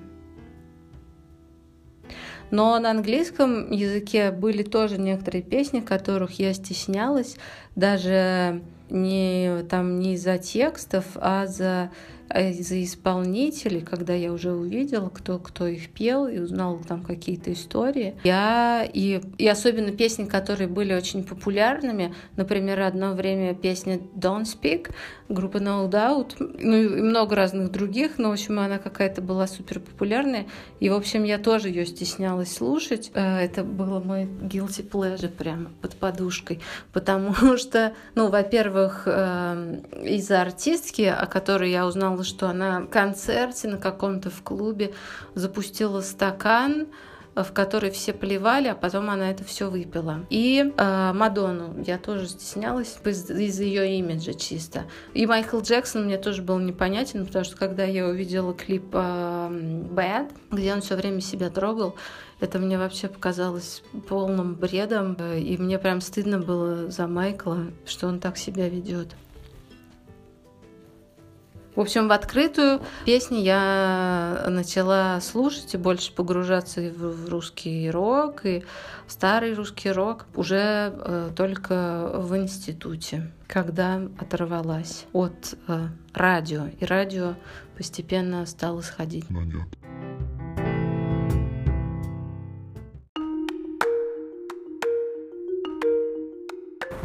Но 2.50 2.78
на 2.78 2.90
английском 2.90 3.70
языке 3.70 4.30
были 4.30 4.62
тоже 4.62 4.98
некоторые 4.98 5.42
песни, 5.42 5.80
которых 5.80 6.38
я 6.38 6.52
стеснялась, 6.54 7.36
даже 7.76 8.62
не, 8.90 9.64
там, 9.68 10.00
не 10.00 10.14
из-за 10.14 10.38
текстов, 10.38 11.04
а 11.16 11.46
за 11.46 11.90
а 12.28 12.40
из-за 12.50 12.82
исполнителей, 12.82 13.80
когда 13.80 14.12
я 14.14 14.32
уже 14.32 14.52
увидела, 14.52 15.08
кто, 15.08 15.38
кто 15.38 15.66
их 15.66 15.90
пел, 15.90 16.26
и 16.26 16.38
узнала 16.38 16.82
там 16.84 17.02
какие-то 17.02 17.52
истории, 17.52 18.16
я 18.24 18.86
и, 18.92 19.20
и 19.38 19.48
особенно 19.48 19.92
песни, 19.92 20.24
которые 20.24 20.68
были 20.68 20.92
очень 20.92 21.24
популярными, 21.24 22.14
например, 22.36 22.80
одно 22.80 23.14
время 23.14 23.54
песня 23.54 23.98
Don't 24.14 24.44
Speak, 24.44 24.90
группа 25.28 25.58
No 25.58 25.88
Doubt, 25.88 26.34
ну 26.38 26.76
и 26.76 26.88
много 27.00 27.34
разных 27.34 27.70
других, 27.70 28.18
но, 28.18 28.30
в 28.30 28.32
общем, 28.32 28.58
она 28.58 28.78
какая-то 28.78 29.22
была 29.22 29.46
супер 29.46 29.80
популярная, 29.80 30.46
и, 30.80 30.88
в 30.90 30.94
общем, 30.94 31.24
я 31.24 31.38
тоже 31.38 31.68
ее 31.68 31.86
стеснялась 31.86 32.54
слушать. 32.54 33.10
Э, 33.14 33.38
это 33.38 33.64
было 33.64 34.00
мой 34.00 34.24
guilty 34.24 34.88
pleasure 34.88 35.28
прямо 35.28 35.70
под 35.80 35.96
подушкой, 35.96 36.60
потому 36.92 37.34
что, 37.56 37.92
ну, 38.14 38.28
во-первых, 38.28 39.04
э, 39.06 39.80
из-за 40.04 40.42
артистки, 40.42 41.02
о 41.02 41.26
которой 41.26 41.70
я 41.70 41.86
узнала 41.86 42.17
узнала, 42.18 42.24
что 42.24 42.48
она 42.48 42.80
в 42.80 42.88
концерте 42.88 43.68
на 43.68 43.78
каком-то 43.78 44.30
в 44.30 44.42
клубе 44.42 44.92
запустила 45.34 46.00
стакан, 46.00 46.86
в 47.34 47.52
который 47.52 47.90
все 47.92 48.12
плевали, 48.12 48.66
а 48.66 48.74
потом 48.74 49.10
она 49.10 49.30
это 49.30 49.44
все 49.44 49.70
выпила. 49.70 50.26
И 50.28 50.72
э, 50.76 51.12
Мадонну 51.12 51.84
я 51.86 51.96
тоже 51.96 52.26
стеснялась 52.26 52.98
из- 53.04 53.30
из 53.30 53.60
ее 53.60 53.96
имиджа 53.98 54.34
чисто. 54.34 54.86
И 55.14 55.24
Майкл 55.24 55.60
Джексон 55.60 56.06
мне 56.06 56.18
тоже 56.18 56.42
был 56.42 56.58
непонятен, 56.58 57.24
потому 57.24 57.44
что 57.44 57.56
когда 57.56 57.84
я 57.84 58.08
увидела 58.08 58.54
клип 58.54 58.88
э, 58.92 58.98
Bad, 58.98 60.32
где 60.50 60.72
он 60.74 60.80
все 60.80 60.96
время 60.96 61.20
себя 61.20 61.48
трогал, 61.48 61.94
это 62.40 62.58
мне 62.58 62.76
вообще 62.76 63.06
показалось 63.06 63.82
полным 64.08 64.54
бредом, 64.54 65.14
и 65.14 65.56
мне 65.58 65.78
прям 65.78 66.00
стыдно 66.00 66.38
было 66.40 66.90
за 66.90 67.06
Майкла, 67.06 67.66
что 67.86 68.08
он 68.08 68.18
так 68.18 68.36
себя 68.36 68.68
ведет. 68.68 69.14
В 71.78 71.80
общем, 71.80 72.08
в 72.08 72.12
открытую 72.12 72.82
песни 73.04 73.36
я 73.36 74.46
начала 74.48 75.20
слушать 75.20 75.74
и 75.74 75.76
больше 75.76 76.12
погружаться 76.12 76.80
в 76.80 77.28
русский 77.28 77.88
рок, 77.88 78.44
и 78.44 78.64
в 79.06 79.12
старый 79.12 79.54
русский 79.54 79.92
рок 79.92 80.26
уже 80.34 80.92
э, 80.92 81.30
только 81.36 82.10
в 82.14 82.36
институте, 82.36 83.30
когда 83.46 84.02
оторвалась 84.18 85.06
от 85.12 85.54
э, 85.68 85.86
радио. 86.14 86.66
И 86.80 86.84
радио 86.84 87.36
постепенно 87.76 88.44
стало 88.46 88.80
сходить 88.80 89.30
на 89.30 89.44
нет. 89.44 89.68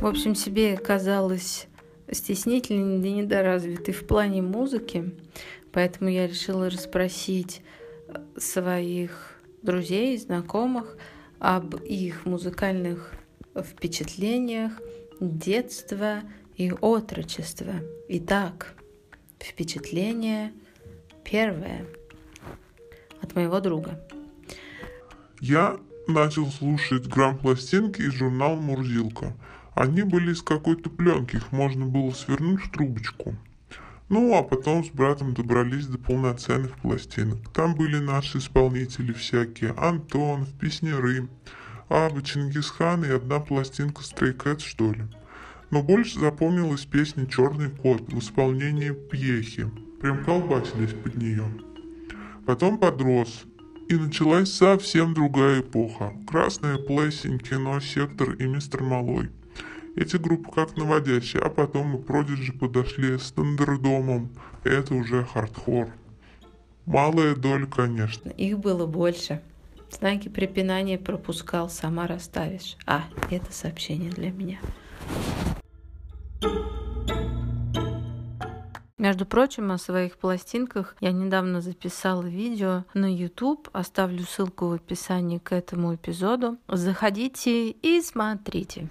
В 0.02 0.08
общем, 0.08 0.34
себе 0.34 0.78
казалось 0.78 1.68
стеснительный 2.14 3.10
и 3.10 3.14
недоразвитый 3.14 3.94
в 3.94 4.06
плане 4.06 4.42
музыки, 4.42 5.14
поэтому 5.72 6.10
я 6.10 6.28
решила 6.28 6.70
расспросить 6.70 7.62
э, 8.08 8.16
своих 8.38 9.40
друзей, 9.62 10.18
знакомых 10.18 10.98
об 11.40 11.76
их 11.76 12.26
музыкальных 12.26 13.14
впечатлениях 13.56 14.72
детства 15.20 16.22
и 16.56 16.72
отрочества. 16.72 17.74
Итак, 18.10 18.76
впечатление 19.40 20.54
первое 21.24 21.86
от 23.22 23.36
моего 23.36 23.60
друга. 23.60 24.00
Я 25.40 25.78
начал 26.08 26.48
слушать 26.48 27.08
грамм-пластинки 27.08 28.02
из 28.02 28.14
журнала 28.14 28.56
«Мурзилка». 28.56 29.34
Они 29.76 30.04
были 30.04 30.34
из 30.34 30.42
какой-то 30.42 30.90
пленки, 30.90 31.38
их 31.38 31.52
можно 31.52 31.86
было 31.86 32.12
свернуть 32.12 32.62
в 32.62 32.72
трубочку. 32.72 33.36
Ну, 34.10 34.38
а 34.38 34.44
потом 34.44 34.84
с 34.84 34.90
братом 34.90 35.34
добрались 35.34 35.88
до 35.88 35.98
полноценных 35.98 36.78
пластинок. 36.78 37.40
Там 37.54 37.74
были 37.74 37.98
наши 37.98 38.38
исполнители 38.38 39.12
всякие. 39.14 39.72
Антон, 39.72 40.46
Песняры, 40.60 41.28
ABBA, 41.90 42.22
Чингисхан 42.22 43.04
и 43.06 43.10
одна 43.10 43.40
пластинка 43.40 44.04
Stray 44.04 44.38
Cats, 44.38 44.60
что 44.60 44.92
ли. 44.92 45.06
Но 45.72 45.82
больше 45.82 46.20
запомнилась 46.20 46.86
песня 46.86 47.26
«Черный 47.26 47.72
кот» 47.72 48.02
в 48.14 48.20
исполнении 48.20 48.92
Пьехи. 48.92 49.66
Прям 50.00 50.24
колбасились 50.24 50.94
под 50.94 51.16
нее. 51.16 51.46
Потом 52.46 52.78
подрос, 52.78 53.46
и 53.90 53.96
началась 53.96 54.54
совсем 54.54 55.16
другая 55.16 55.62
эпоха. 55.62 56.14
Красная 56.28 56.78
плесень, 56.78 57.40
кино, 57.40 57.80
сектор 57.80 58.34
и 58.34 58.46
мистер 58.46 58.84
Малой– 58.84 59.32
эти 59.96 60.18
группы 60.18 60.52
как 60.52 60.76
наводящие, 60.76 61.42
а 61.42 61.50
потом 61.50 61.88
мы 61.88 62.00
Продиджи 62.00 62.54
подошли 62.54 63.18
с 63.18 63.32
Thunderdome 63.32 64.09
ом. 64.09 64.30
Это 64.64 64.96
уже 64.96 65.26
хардкор. 65.26 65.90
Малая 66.86 67.36
доля, 67.36 67.66
конечно. 67.66 68.30
Их 68.30 68.60
было 68.60 68.86
больше. 68.86 69.42
Знаки 69.90 70.28
препинания 70.28 70.98
пропускал, 70.98 71.70
сама 71.70 72.08
расставишь. 72.08 72.78
А, 72.86 73.04
это 73.30 73.52
сообщение 73.52 74.10
для 74.10 74.32
меня. 74.32 74.60
Между 79.04 79.26
прочим, 79.26 79.70
о 79.72 79.78
своих 79.78 80.18
пластинках 80.18 80.96
я 81.02 81.12
недавно 81.12 81.60
записала 81.60 82.24
видео 82.24 82.86
на 82.94 83.14
YouTube. 83.14 83.68
Оставлю 83.74 84.24
ссылку 84.24 84.68
в 84.68 84.74
описании 84.74 85.40
к 85.40 85.52
этому 85.52 85.96
эпизоду. 85.96 86.58
Заходите 86.70 87.70
и 87.70 88.02
смотрите. 88.02 88.90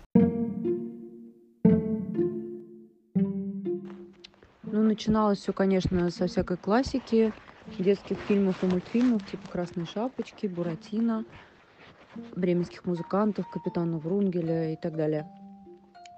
Начиналось 4.92 5.38
все, 5.38 5.54
конечно, 5.54 6.10
со 6.10 6.26
всякой 6.26 6.58
классики, 6.58 7.32
детских 7.78 8.18
фильмов 8.18 8.62
и 8.62 8.66
мультфильмов, 8.66 9.26
типа 9.30 9.48
«Красной 9.48 9.86
шапочки», 9.86 10.46
«Буратино», 10.46 11.24
«Бременских 12.36 12.84
музыкантов», 12.84 13.48
«Капитана 13.50 13.96
Врунгеля» 13.96 14.74
и 14.74 14.76
так 14.76 14.94
далее. 14.94 15.26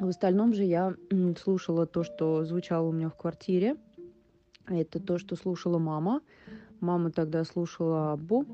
В 0.01 0.09
остальном 0.09 0.55
же 0.55 0.65
я 0.65 0.93
слушала 1.41 1.87
то, 1.87 2.03
что 2.03 2.45
звучало 2.45 2.89
у 2.89 2.93
меня 2.93 3.11
в 3.11 3.17
квартире. 3.17 3.77
Это 4.67 4.99
то, 4.99 5.19
что 5.19 5.37
слушала 5.37 5.79
мама. 5.79 6.21
Мама 6.81 7.13
тогда 7.13 7.45
слушала 7.45 8.13
Аббу, 8.13 8.45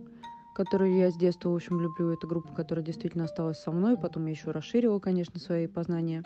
которую 0.55 0.97
я 0.97 1.11
с 1.11 1.17
детства, 1.17 1.49
в 1.49 1.55
общем, 1.55 1.81
люблю. 1.81 2.11
Это 2.11 2.27
группа, 2.27 2.53
которая 2.53 2.85
действительно 2.85 3.25
осталась 3.25 3.59
со 3.59 3.73
мной. 3.73 3.97
Потом 3.97 4.27
я 4.27 4.33
еще 4.33 4.50
расширила, 4.50 4.99
конечно, 4.99 5.41
свои 5.41 5.67
познания. 5.67 6.25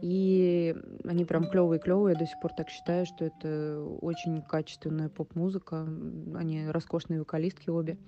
И 0.00 0.76
они 1.04 1.24
прям 1.24 1.44
клевые-клевые. 1.44 2.14
Я 2.14 2.18
до 2.18 2.26
сих 2.26 2.38
пор 2.40 2.52
так 2.52 2.68
считаю, 2.68 3.06
что 3.06 3.24
это 3.24 3.82
очень 4.00 4.42
качественная 4.42 5.08
поп-музыка. 5.08 5.86
Они 6.34 6.66
роскошные 6.68 7.20
вокалистки 7.20 7.70
обе. 7.70 7.98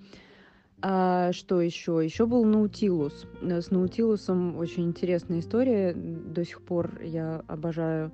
А 0.81 1.31
что 1.31 1.61
еще? 1.61 2.01
Еще 2.03 2.25
был 2.25 2.43
Наутилус. 2.45 3.25
С 3.41 3.71
Наутилусом 3.71 4.57
очень 4.57 4.85
интересная 4.85 5.39
история. 5.39 5.93
До 5.93 6.43
сих 6.45 6.61
пор 6.61 7.01
я 7.01 7.43
обожаю 7.47 8.11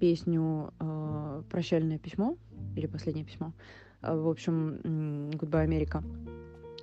песню 0.00 0.72
э, 0.80 1.42
«Прощальное 1.50 1.98
письмо» 1.98 2.36
или 2.74 2.86
«Последнее 2.86 3.24
письмо». 3.24 3.52
В 4.00 4.28
общем, 4.28 5.30
«Goodbye, 5.34 5.62
Америка». 5.62 6.02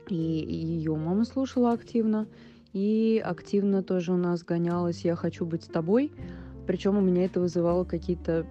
И 0.07 0.15
ее 0.15 0.95
мама 0.95 1.25
слушала 1.25 1.73
активно. 1.73 2.27
И 2.79 3.19
активно 3.25 3.81
тоже 3.81 4.13
у 4.13 4.17
нас 4.17 4.43
гонялась 4.43 5.03
«Я 5.03 5.15
хочу 5.15 5.47
быть 5.47 5.63
с 5.63 5.67
тобой». 5.67 6.11
Причем 6.67 6.95
у 6.95 7.01
меня 7.01 7.25
это 7.25 7.39
вызывало 7.39 7.85
какие-то, 7.85 8.45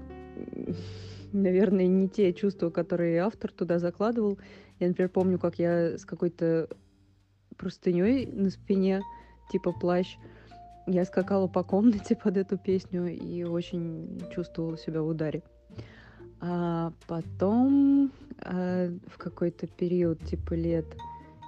наверное, 1.33 1.87
не 1.87 2.09
те 2.09 2.33
чувства, 2.33 2.71
которые 2.71 3.21
автор 3.21 3.53
туда 3.53 3.79
закладывал. 3.79 4.41
Я, 4.81 4.89
например, 4.89 5.11
помню, 5.11 5.39
как 5.39 5.61
я 5.61 5.97
с 5.97 6.05
какой-то 6.05 6.69
простыней 7.57 8.27
на 8.27 8.51
спине, 8.51 9.01
типа 9.53 9.71
плащ, 9.71 10.17
я 10.89 11.05
скакала 11.05 11.47
по 11.47 11.63
комнате 11.63 12.17
под 12.21 12.37
эту 12.37 12.59
песню 12.59 13.07
и 13.07 13.45
очень 13.45 14.21
чувствовала 14.35 14.77
себя 14.77 15.03
в 15.03 15.07
ударе. 15.07 15.45
А 16.41 16.93
потом 17.07 18.11
а, 18.41 18.91
в 19.07 19.19
какой-то 19.19 19.69
период, 19.69 20.21
типа 20.25 20.55
лет 20.55 20.87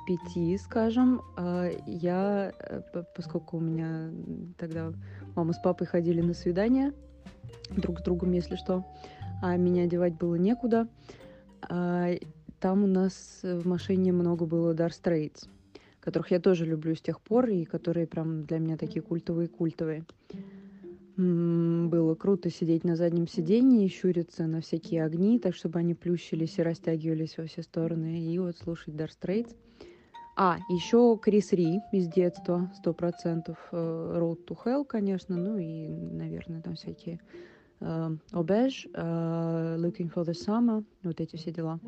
пяти, 0.08 0.56
скажем, 0.56 1.20
а, 1.36 1.68
я, 1.86 2.54
э, 2.58 2.80
поскольку 3.14 3.58
у 3.58 3.60
меня 3.60 4.10
тогда 4.56 4.90
мама 5.36 5.52
с 5.52 5.58
папой 5.58 5.86
ходили 5.86 6.22
на 6.22 6.32
свидания 6.32 6.94
друг 7.76 7.98
с 7.98 8.02
другом, 8.02 8.32
если 8.32 8.56
что, 8.56 8.86
а 9.42 9.54
меня 9.56 9.82
одевать 9.82 10.14
было 10.14 10.36
некуда, 10.36 10.88
а, 11.68 12.08
там 12.58 12.84
у 12.84 12.86
нас 12.86 13.40
в 13.42 13.68
машине 13.68 14.12
много 14.12 14.46
было 14.46 14.72
Dark 14.72 14.92
Straits, 14.92 15.46
которых 16.00 16.30
я 16.30 16.40
тоже 16.40 16.64
люблю 16.64 16.94
с 16.94 17.02
тех 17.02 17.20
пор, 17.20 17.50
и 17.50 17.66
которые 17.66 18.06
прям 18.06 18.44
для 18.44 18.60
меня 18.60 18.78
такие 18.78 19.02
культовые-культовые. 19.02 20.06
Было 21.18 22.14
круто 22.14 22.48
сидеть 22.48 22.84
на 22.84 22.96
заднем 22.96 23.28
сиденье 23.28 23.84
и 23.84 23.90
щуриться 23.90 24.46
на 24.46 24.62
всякие 24.62 25.04
огни, 25.04 25.38
так 25.38 25.54
чтобы 25.54 25.80
они 25.80 25.92
плющились 25.94 26.58
и 26.58 26.62
растягивались 26.62 27.36
во 27.36 27.44
все 27.44 27.62
стороны, 27.62 28.22
и 28.22 28.38
вот 28.38 28.56
слушать 28.56 28.94
Dark 28.94 29.10
Straits. 29.20 29.54
А, 30.40 30.56
еще 30.68 31.18
Крис 31.20 31.52
Ри 31.52 31.80
из 31.90 32.06
детства, 32.06 32.70
сто 32.72 32.92
процентов. 32.92 33.58
Э, 33.72 34.18
Road 34.20 34.46
to 34.46 34.56
Hell, 34.64 34.84
конечно, 34.84 35.36
ну 35.36 35.58
и, 35.58 35.88
наверное, 35.88 36.62
там 36.62 36.76
всякие 36.76 37.18
Обеж, 37.80 38.86
uh, 38.86 38.94
uh, 38.94 39.76
Looking 39.78 40.12
for 40.12 40.24
the 40.24 40.32
Summer, 40.32 40.84
вот 41.02 41.20
эти 41.20 41.34
все 41.34 41.52
дела. 41.52 41.80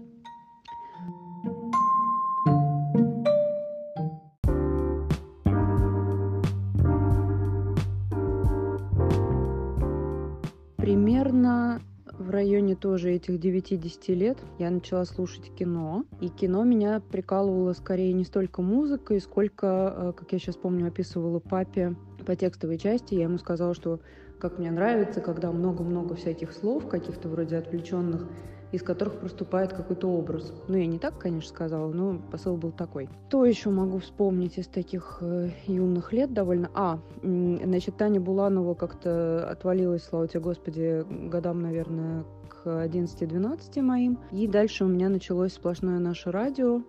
Районе 12.71 12.77
тоже 12.77 13.13
этих 13.13 13.35
9-10 13.35 14.15
лет 14.15 14.39
я 14.59 14.71
начала 14.71 15.05
слушать 15.05 15.53
кино. 15.57 16.05
И 16.21 16.29
кино 16.29 16.65
меня 16.65 17.01
прикалывало 17.01 17.73
скорее 17.73 18.13
не 18.13 18.25
столько 18.25 18.63
музыкой, 18.63 19.21
сколько, 19.21 19.95
э, 19.97 20.13
как 20.17 20.33
я 20.33 20.39
сейчас 20.39 20.57
помню, 20.57 20.89
описывала 20.89 21.41
папе 21.41 21.97
по 22.27 22.37
текстовой 22.37 22.79
части. 22.79 23.15
Я 23.15 23.25
ему 23.25 23.39
сказала, 23.39 23.75
что 23.75 24.01
как 24.39 24.59
мне 24.59 24.71
нравится, 24.71 25.21
когда 25.21 25.53
много-много 25.53 26.15
всяких 26.15 26.53
слов, 26.53 26.89
каких-то 26.89 27.29
вроде 27.29 27.57
отвлеченных, 27.57 28.27
из 28.73 28.83
которых 28.83 29.19
проступает 29.19 29.73
какой-то 29.73 30.09
образ. 30.09 30.53
Ну, 30.69 30.77
я 30.77 30.87
не 30.87 30.99
так, 30.99 31.19
конечно, 31.19 31.51
сказала, 31.51 31.93
но 31.93 32.21
посыл 32.31 32.57
был 32.57 32.71
такой. 32.71 33.09
Что 33.29 33.45
еще 33.45 33.71
могу 33.71 33.99
вспомнить 33.99 34.59
из 34.59 34.67
таких 34.67 35.19
э, 35.21 35.51
юных 35.67 36.13
лет 36.13 36.33
довольно? 36.33 36.71
А, 36.75 37.01
значит, 37.23 37.97
Таня 37.97 38.21
Буланова 38.21 38.75
как-то 38.75 39.51
отвалилась, 39.51 40.05
слава 40.05 40.29
тебе, 40.29 40.41
Господи, 40.41 41.05
годам, 41.29 41.61
наверное, 41.61 42.25
к 42.63 42.85
11-12 42.85 43.83
моим. 43.83 44.19
И 44.33 44.47
дальше 44.47 44.85
у 44.85 44.89
меня 44.89 45.09
началось 45.09 45.55
сплошное 45.55 45.99
наше 45.99 46.31
радио, 46.31 46.83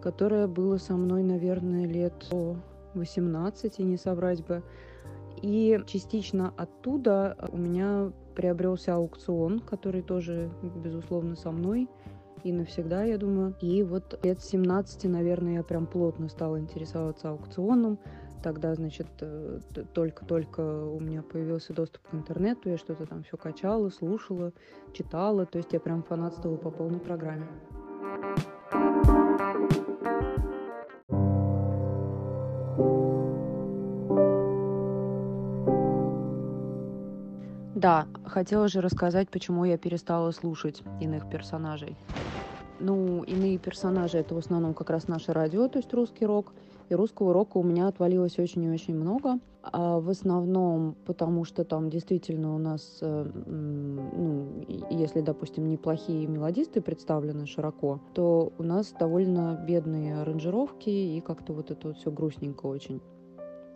которое 0.00 0.46
было 0.46 0.78
со 0.78 0.96
мной, 0.96 1.22
наверное, 1.22 1.86
лет 1.86 2.28
18, 2.94 3.78
не 3.80 3.96
соврать 3.96 4.44
бы. 4.44 4.62
И 5.42 5.80
частично 5.86 6.52
оттуда 6.56 7.36
у 7.50 7.56
меня 7.56 8.12
приобрелся 8.34 8.94
аукцион, 8.94 9.60
который 9.60 10.02
тоже, 10.02 10.50
безусловно, 10.62 11.36
со 11.36 11.50
мной 11.50 11.88
и 12.44 12.52
навсегда, 12.52 13.04
я 13.04 13.18
думаю. 13.18 13.54
И 13.60 13.82
вот 13.82 14.18
лет 14.22 14.40
17, 14.40 15.04
наверное, 15.04 15.54
я 15.54 15.62
прям 15.62 15.86
плотно 15.86 16.28
стала 16.28 16.58
интересоваться 16.58 17.30
аукционом. 17.30 17.98
Тогда, 18.42 18.74
значит, 18.74 19.06
э, 19.20 19.60
только-только 19.92 20.60
у 20.60 20.98
меня 20.98 21.22
появился 21.22 21.74
доступ 21.74 22.02
к 22.08 22.14
интернету, 22.14 22.70
я 22.70 22.78
что-то 22.78 23.06
там 23.06 23.22
все 23.22 23.36
качала, 23.36 23.90
слушала, 23.90 24.52
читала. 24.94 25.44
То 25.44 25.58
есть 25.58 25.72
я 25.72 25.80
прям 25.80 26.02
фанатствовала 26.02 26.56
по 26.56 26.70
полной 26.70 27.00
программе. 27.00 27.46
Да, 37.74 38.06
хотела 38.26 38.68
же 38.68 38.82
рассказать, 38.82 39.30
почему 39.30 39.64
я 39.64 39.78
перестала 39.78 40.32
слушать 40.32 40.82
иных 41.00 41.30
персонажей. 41.30 41.96
Ну, 42.78 43.22
иные 43.22 43.56
персонажи 43.58 44.18
это 44.18 44.34
в 44.34 44.38
основном 44.38 44.74
как 44.74 44.90
раз 44.90 45.08
наше 45.08 45.32
радио, 45.32 45.66
то 45.68 45.78
есть 45.78 45.92
русский 45.94 46.26
рок. 46.26 46.52
И 46.90 46.94
русского 46.94 47.32
рока 47.32 47.56
у 47.58 47.62
меня 47.62 47.86
отвалилось 47.86 48.36
очень 48.40 48.64
и 48.64 48.70
очень 48.70 48.96
много. 48.96 49.38
А 49.62 50.00
в 50.00 50.10
основном 50.10 50.96
потому, 51.06 51.44
что 51.44 51.64
там 51.64 51.88
действительно 51.88 52.52
у 52.54 52.58
нас, 52.58 52.98
э, 53.00 53.30
ну, 53.46 54.48
если, 54.90 55.20
допустим, 55.20 55.68
неплохие 55.68 56.26
мелодисты 56.26 56.80
представлены 56.80 57.46
широко, 57.46 58.00
то 58.12 58.52
у 58.58 58.62
нас 58.64 58.92
довольно 58.98 59.62
бедные 59.68 60.20
аранжировки 60.20 60.90
и 60.90 61.20
как-то 61.20 61.52
вот 61.52 61.70
это 61.70 61.88
вот 61.88 61.98
все 61.98 62.10
грустненько 62.10 62.66
очень. 62.66 63.00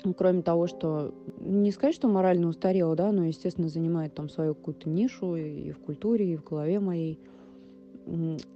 Ну, 0.03 0.12
кроме 0.12 0.42
того, 0.42 0.66
что 0.66 1.14
не 1.38 1.70
сказать, 1.70 1.94
что 1.94 2.09
морально 2.09 2.48
устарела, 2.48 2.96
да, 2.96 3.12
но, 3.12 3.27
естественно, 3.27 3.68
занимает 3.68 4.12
там 4.14 4.29
свою 4.29 4.57
какую-то 4.57 4.90
нишу 4.90 5.37
и 5.37 5.70
в 5.70 5.79
культуре, 5.79 6.33
и 6.33 6.37
в 6.37 6.42
голове 6.42 6.81
моей. 6.81 7.20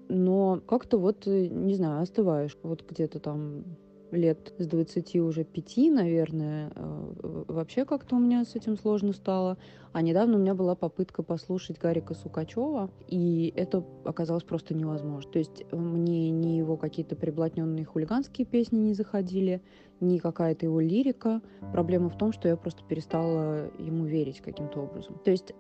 Но 0.09 0.61
как-то 0.67 0.99
вот, 0.99 1.29
э, 1.29 1.47
не 1.47 1.75
знаю, 1.75 2.03
остываешь. 2.03 2.57
Вот 2.65 2.85
где-то 2.89 3.21
там 3.21 3.63
лет 4.11 4.53
с 4.59 4.67
20 4.67 5.17
уже 5.17 5.45
5, 5.45 5.77
наверное, 5.93 6.73
э, 6.75 7.45
вообще 7.49 7.85
как-то 7.85 8.17
у 8.17 8.19
меня 8.19 8.45
с 8.45 8.55
этим 8.55 8.77
сложно 8.77 9.13
стало. 9.13 9.59
А 9.93 10.03
недавно 10.03 10.37
у 10.37 10.41
меня 10.41 10.55
была 10.55 10.75
попытка 10.75 11.23
послушать 11.23 11.79
Гарика 11.79 12.15
Сукачева, 12.15 12.91
и 13.09 13.53
это 13.57 13.85
оказалось 14.05 14.45
просто 14.45 14.75
невозможно. 14.75 15.31
То 15.31 15.39
есть 15.39 15.65
мне 15.73 16.31
ни 16.31 16.59
его 16.59 16.77
какие-то 16.77 17.17
приблотненные 17.17 17.85
хулиганские 17.85 18.47
песни 18.47 18.79
не 18.79 18.95
заходили, 18.95 19.63
ни 20.01 20.19
какая-то 20.19 20.67
его 20.67 20.81
лирика. 20.81 21.41
Проблема 21.73 22.09
в 22.11 22.17
том, 22.17 22.33
что 22.33 22.49
я 22.49 22.57
просто 22.57 22.83
перестала 22.85 23.71
ему 23.79 24.05
верить 24.05 24.41
каким-то 24.41 24.81
образом. 24.81 25.19
То 25.25 25.31
есть 25.31 25.53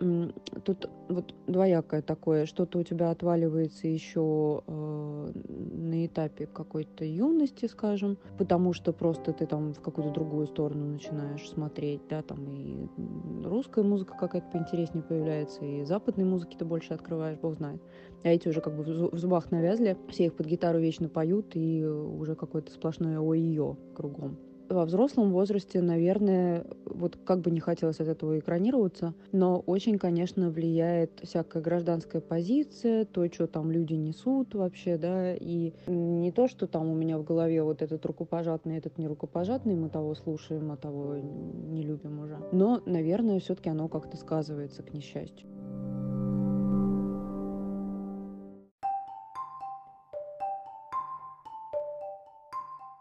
тут 0.64 0.88
вот 1.08 1.34
двоякое 1.46 2.02
такое, 2.02 2.46
что-то 2.46 2.78
у 2.78 2.82
тебя 2.82 3.10
отваливается 3.10 3.88
еще 3.88 4.62
э, 4.66 5.32
на 5.34 6.06
этапе 6.06 6.46
какой-то 6.46 7.04
юности, 7.04 7.66
скажем, 7.66 8.18
потому 8.38 8.72
что 8.72 8.92
просто 8.92 9.32
ты 9.32 9.46
там 9.46 9.74
в 9.74 9.80
какую-то 9.80 10.12
другую 10.12 10.46
сторону 10.46 10.86
начинаешь 10.86 11.48
смотреть, 11.48 12.00
да, 12.08 12.22
там 12.22 12.38
и 12.54 12.86
русская 13.44 13.84
музыка 13.84 14.14
какая-то 14.18 14.48
поинтереснее 14.50 15.02
появляется, 15.02 15.64
и 15.64 15.84
западной 15.84 16.24
музыки 16.24 16.56
ты 16.56 16.64
больше 16.64 16.94
открываешь, 16.94 17.38
бог 17.38 17.54
знает. 17.56 17.82
А 18.22 18.28
эти 18.28 18.48
уже 18.48 18.60
как 18.60 18.76
бы 18.76 18.82
в 18.82 19.18
зубах 19.18 19.50
навязли, 19.50 19.96
все 20.08 20.26
их 20.26 20.34
под 20.34 20.46
гитару 20.46 20.78
вечно 20.78 21.08
поют, 21.08 21.54
и 21.54 21.84
уже 21.84 22.34
какое-то 22.36 22.72
сплошное 22.72 23.18
ой-ё 23.20 23.76
кругом. 23.94 24.38
Во 24.68 24.84
взрослом 24.84 25.32
возрасте, 25.32 25.80
наверное, 25.80 26.64
вот 26.84 27.18
как 27.24 27.40
бы 27.40 27.50
не 27.50 27.60
хотелось 27.60 28.00
от 28.00 28.08
этого 28.08 28.38
экранироваться, 28.38 29.14
но 29.32 29.60
очень, 29.60 29.98
конечно, 29.98 30.50
влияет 30.50 31.20
всякая 31.22 31.62
гражданская 31.62 32.20
позиция, 32.20 33.04
то, 33.04 33.26
что 33.32 33.46
там 33.46 33.70
люди 33.70 33.94
несут 33.94 34.54
вообще, 34.54 34.96
да, 34.96 35.34
и 35.34 35.72
не 35.86 36.32
то, 36.32 36.48
что 36.48 36.66
там 36.66 36.88
у 36.88 36.94
меня 36.94 37.18
в 37.18 37.24
голове 37.24 37.62
вот 37.62 37.82
этот 37.82 38.04
рукопожатный, 38.06 38.78
этот 38.78 38.98
не 38.98 39.06
рукопожатный, 39.06 39.74
мы 39.74 39.88
того 39.88 40.14
слушаем, 40.14 40.70
а 40.72 40.76
того 40.76 41.16
не 41.16 41.82
любим 41.82 42.20
уже. 42.20 42.38
Но, 42.52 42.82
наверное, 42.86 43.40
все-таки 43.40 43.70
оно 43.70 43.88
как-то 43.88 44.16
сказывается, 44.16 44.82
к 44.82 44.92
несчастью. 44.92 45.48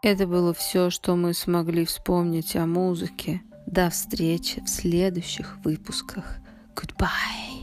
Это 0.02 0.26
было 0.28 0.54
все, 0.54 0.90
что 0.90 1.16
мы 1.16 1.34
смогли 1.34 1.84
вспомнить 1.84 2.54
о 2.54 2.66
музыке. 2.66 3.42
До 3.66 3.90
встречи 3.90 4.62
в 4.64 4.68
следующих 4.68 5.58
выпусках. 5.64 6.36
Goodbye. 6.74 7.57